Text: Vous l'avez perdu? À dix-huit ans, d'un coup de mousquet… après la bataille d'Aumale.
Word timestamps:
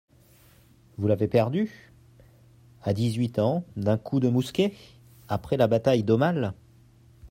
Vous 0.97 1.07
l'avez 1.07 1.27
perdu? 1.27 1.91
À 2.81 2.91
dix-huit 2.91 3.37
ans, 3.37 3.63
d'un 3.75 3.99
coup 3.99 4.19
de 4.19 4.29
mousquet… 4.29 4.73
après 5.27 5.57
la 5.57 5.67
bataille 5.67 6.01
d'Aumale. 6.01 6.55